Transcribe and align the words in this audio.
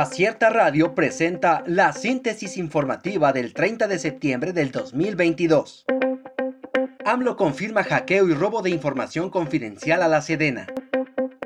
Acierta 0.00 0.48
Radio 0.48 0.94
presenta 0.94 1.62
la 1.66 1.92
síntesis 1.92 2.56
informativa 2.56 3.34
del 3.34 3.52
30 3.52 3.86
de 3.86 3.98
septiembre 3.98 4.54
del 4.54 4.72
2022. 4.72 5.84
AMLO 7.04 7.36
confirma 7.36 7.84
hackeo 7.84 8.26
y 8.26 8.32
robo 8.32 8.62
de 8.62 8.70
información 8.70 9.28
confidencial 9.28 10.00
a 10.02 10.08
la 10.08 10.22
Sedena. 10.22 10.68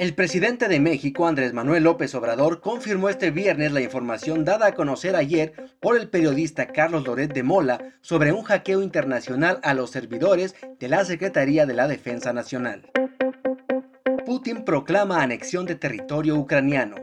El 0.00 0.16
presidente 0.16 0.66
de 0.66 0.80
México, 0.80 1.28
Andrés 1.28 1.52
Manuel 1.52 1.84
López 1.84 2.12
Obrador, 2.16 2.60
confirmó 2.60 3.08
este 3.08 3.30
viernes 3.30 3.70
la 3.70 3.82
información 3.82 4.44
dada 4.44 4.66
a 4.66 4.74
conocer 4.74 5.14
ayer 5.14 5.52
por 5.78 5.96
el 5.96 6.08
periodista 6.08 6.66
Carlos 6.72 7.06
Loret 7.06 7.32
de 7.32 7.44
Mola 7.44 7.94
sobre 8.00 8.32
un 8.32 8.42
hackeo 8.42 8.82
internacional 8.82 9.60
a 9.62 9.74
los 9.74 9.90
servidores 9.90 10.56
de 10.80 10.88
la 10.88 11.04
Secretaría 11.04 11.66
de 11.66 11.74
la 11.74 11.86
Defensa 11.86 12.32
Nacional. 12.32 12.90
Putin 14.26 14.64
proclama 14.64 15.22
anexión 15.22 15.66
de 15.66 15.76
territorio 15.76 16.34
ucraniano. 16.34 16.96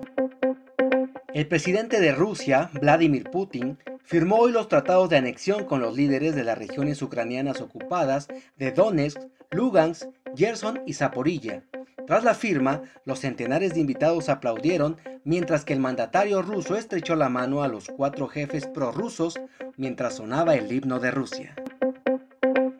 El 1.33 1.47
presidente 1.47 1.99
de 1.99 2.13
Rusia, 2.13 2.69
Vladimir 2.73 3.29
Putin, 3.29 3.77
firmó 4.03 4.37
hoy 4.37 4.51
los 4.53 4.69
tratados 4.69 5.09
de 5.09 5.17
anexión 5.17 5.65
con 5.65 5.81
los 5.81 5.95
líderes 5.95 6.35
de 6.35 6.45
las 6.45 6.57
regiones 6.57 7.01
ucranianas 7.01 7.59
ocupadas 7.59 8.27
de 8.55 8.71
Donetsk, 8.71 9.21
Lugansk, 9.51 10.07
Gerson 10.35 10.81
y 10.85 10.93
Zaporilla. 10.93 11.63
Tras 12.07 12.23
la 12.23 12.33
firma, 12.33 12.81
los 13.03 13.19
centenares 13.19 13.73
de 13.73 13.81
invitados 13.81 14.29
aplaudieron 14.29 14.97
mientras 15.25 15.65
que 15.65 15.73
el 15.73 15.81
mandatario 15.81 16.41
ruso 16.41 16.77
estrechó 16.77 17.17
la 17.17 17.27
mano 17.27 17.61
a 17.61 17.67
los 17.67 17.87
cuatro 17.87 18.29
jefes 18.29 18.65
prorrusos 18.65 19.39
mientras 19.75 20.15
sonaba 20.15 20.55
el 20.55 20.71
himno 20.71 20.99
de 20.99 21.11
Rusia. 21.11 21.55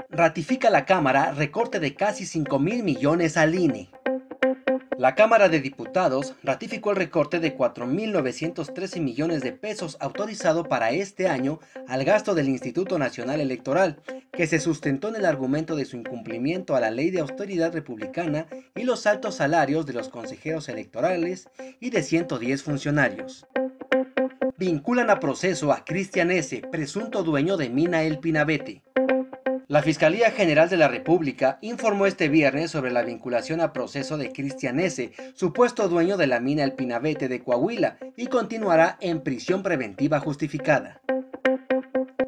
Ratifica 0.09 0.69
la 0.69 0.85
Cámara 0.85 1.33
recorte 1.33 1.79
de 1.79 1.93
casi 1.93 2.25
5 2.25 2.57
mil 2.57 2.83
millones 2.83 3.35
al 3.37 3.53
INE. 3.53 3.89
La 4.97 5.13
Cámara 5.13 5.47
de 5.47 5.61
Diputados 5.61 6.33
ratificó 6.41 6.89
el 6.89 6.95
recorte 6.95 7.39
de 7.39 7.55
4.913 7.55 8.99
millones 8.99 9.43
de 9.43 9.51
pesos 9.51 9.95
autorizado 9.99 10.63
para 10.63 10.89
este 10.89 11.27
año 11.27 11.59
al 11.87 12.03
gasto 12.03 12.33
del 12.33 12.49
Instituto 12.49 12.97
Nacional 12.97 13.39
Electoral, 13.39 14.01
que 14.33 14.47
se 14.47 14.59
sustentó 14.59 15.09
en 15.09 15.17
el 15.17 15.25
argumento 15.25 15.75
de 15.75 15.85
su 15.85 15.97
incumplimiento 15.97 16.75
a 16.75 16.79
la 16.79 16.89
ley 16.89 17.11
de 17.11 17.19
austeridad 17.19 17.71
republicana 17.73 18.47
y 18.75 18.83
los 18.85 19.05
altos 19.05 19.35
salarios 19.35 19.85
de 19.85 19.93
los 19.93 20.09
consejeros 20.09 20.67
electorales 20.67 21.47
y 21.79 21.91
de 21.91 22.01
110 22.01 22.63
funcionarios. 22.63 23.45
Vinculan 24.57 25.11
a 25.11 25.19
proceso 25.19 25.71
a 25.71 25.85
Cristian 25.85 26.31
S., 26.31 26.63
presunto 26.71 27.21
dueño 27.21 27.57
de 27.57 27.69
Mina 27.69 28.01
El 28.01 28.17
Pinabete. 28.17 28.81
La 29.69 29.81
Fiscalía 29.81 30.31
General 30.31 30.69
de 30.69 30.77
la 30.77 30.87
República 30.87 31.57
informó 31.59 32.05
este 32.05 32.29
viernes 32.29 32.71
sobre 32.71 32.89
la 32.89 33.03
vinculación 33.03 33.59
a 33.59 33.73
proceso 33.73 34.17
de 34.17 34.31
Cristian 34.31 34.79
S., 34.79 35.11
supuesto 35.33 35.89
dueño 35.89 36.15
de 36.15 36.25
la 36.25 36.39
mina 36.39 36.63
El 36.63 36.71
Pinabete 36.71 37.27
de 37.27 37.41
Coahuila, 37.41 37.97
y 38.15 38.27
continuará 38.27 38.97
en 39.01 39.19
prisión 39.19 39.63
preventiva 39.63 40.21
justificada. 40.21 41.01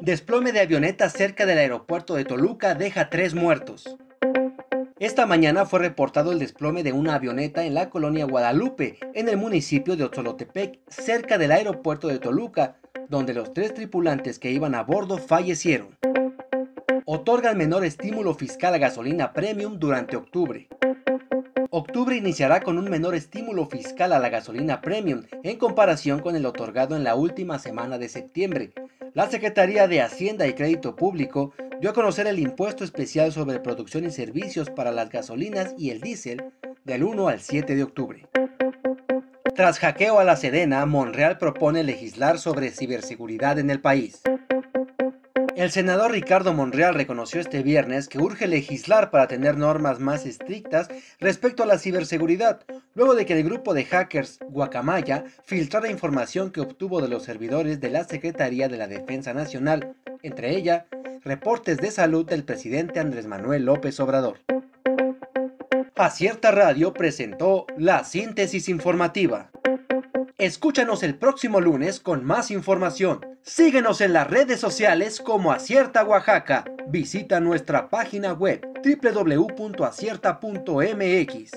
Desplome 0.02 0.52
de 0.52 0.60
avioneta 0.60 1.08
cerca 1.08 1.46
del 1.46 1.56
aeropuerto 1.56 2.14
de 2.14 2.26
Toluca 2.26 2.74
deja 2.74 3.08
tres 3.08 3.34
muertos. 3.34 3.96
Esta 4.98 5.24
mañana 5.24 5.64
fue 5.64 5.78
reportado 5.78 6.32
el 6.32 6.38
desplome 6.40 6.82
de 6.82 6.92
una 6.92 7.14
avioneta 7.14 7.64
en 7.64 7.72
la 7.72 7.88
colonia 7.88 8.26
Guadalupe, 8.26 8.98
en 9.14 9.30
el 9.30 9.38
municipio 9.38 9.96
de 9.96 10.04
Otzolotepec, 10.04 10.78
cerca 10.88 11.38
del 11.38 11.52
aeropuerto 11.52 12.08
de 12.08 12.18
Toluca, 12.18 12.76
donde 13.08 13.32
los 13.32 13.54
tres 13.54 13.72
tripulantes 13.72 14.38
que 14.38 14.50
iban 14.50 14.74
a 14.74 14.82
bordo 14.82 15.16
fallecieron 15.16 15.96
otorga 17.12 17.50
el 17.50 17.56
menor 17.56 17.84
estímulo 17.84 18.34
fiscal 18.34 18.72
a 18.72 18.78
gasolina 18.78 19.32
premium 19.32 19.80
durante 19.80 20.14
octubre. 20.14 20.68
Octubre 21.70 22.16
iniciará 22.16 22.60
con 22.60 22.78
un 22.78 22.88
menor 22.88 23.16
estímulo 23.16 23.66
fiscal 23.66 24.12
a 24.12 24.20
la 24.20 24.28
gasolina 24.28 24.80
premium 24.80 25.24
en 25.42 25.58
comparación 25.58 26.20
con 26.20 26.36
el 26.36 26.46
otorgado 26.46 26.94
en 26.94 27.02
la 27.02 27.16
última 27.16 27.58
semana 27.58 27.98
de 27.98 28.08
septiembre. 28.08 28.74
La 29.12 29.28
Secretaría 29.28 29.88
de 29.88 30.02
Hacienda 30.02 30.46
y 30.46 30.52
Crédito 30.52 30.94
Público 30.94 31.52
dio 31.80 31.90
a 31.90 31.94
conocer 31.94 32.28
el 32.28 32.38
impuesto 32.38 32.84
especial 32.84 33.32
sobre 33.32 33.58
producción 33.58 34.04
y 34.04 34.12
servicios 34.12 34.70
para 34.70 34.92
las 34.92 35.10
gasolinas 35.10 35.74
y 35.76 35.90
el 35.90 36.00
diésel 36.00 36.52
del 36.84 37.02
1 37.02 37.26
al 37.26 37.40
7 37.40 37.74
de 37.74 37.82
octubre. 37.82 38.28
Tras 39.56 39.80
hackeo 39.80 40.20
a 40.20 40.24
la 40.24 40.36
Sedena, 40.36 40.86
Monreal 40.86 41.38
propone 41.38 41.82
legislar 41.82 42.38
sobre 42.38 42.70
ciberseguridad 42.70 43.58
en 43.58 43.70
el 43.70 43.80
país. 43.80 44.22
El 45.60 45.70
senador 45.70 46.12
Ricardo 46.12 46.54
Monreal 46.54 46.94
reconoció 46.94 47.38
este 47.38 47.62
viernes 47.62 48.08
que 48.08 48.18
urge 48.18 48.46
legislar 48.46 49.10
para 49.10 49.28
tener 49.28 49.58
normas 49.58 50.00
más 50.00 50.24
estrictas 50.24 50.88
respecto 51.18 51.62
a 51.62 51.66
la 51.66 51.78
ciberseguridad, 51.78 52.62
luego 52.94 53.14
de 53.14 53.26
que 53.26 53.34
el 53.34 53.44
grupo 53.44 53.74
de 53.74 53.84
hackers 53.84 54.38
Guacamaya 54.48 55.24
filtrara 55.44 55.90
información 55.90 56.50
que 56.50 56.62
obtuvo 56.62 57.02
de 57.02 57.08
los 57.08 57.24
servidores 57.24 57.78
de 57.78 57.90
la 57.90 58.04
Secretaría 58.04 58.70
de 58.70 58.78
la 58.78 58.88
Defensa 58.88 59.34
Nacional, 59.34 59.94
entre 60.22 60.56
ella 60.56 60.86
reportes 61.24 61.76
de 61.76 61.90
salud 61.90 62.24
del 62.24 62.42
presidente 62.42 62.98
Andrés 62.98 63.26
Manuel 63.26 63.66
López 63.66 64.00
Obrador. 64.00 64.38
Acierta 65.94 66.52
Radio 66.52 66.94
presentó 66.94 67.66
la 67.76 68.04
síntesis 68.04 68.70
informativa. 68.70 69.50
Escúchanos 70.38 71.02
el 71.02 71.16
próximo 71.16 71.60
lunes 71.60 72.00
con 72.00 72.24
más 72.24 72.50
información. 72.50 73.29
Síguenos 73.42 74.02
en 74.02 74.12
las 74.12 74.28
redes 74.28 74.60
sociales 74.60 75.18
como 75.20 75.50
Acierta 75.50 76.04
Oaxaca. 76.04 76.64
Visita 76.88 77.40
nuestra 77.40 77.88
página 77.88 78.34
web 78.34 78.60
www.acierta.mx. 78.84 81.52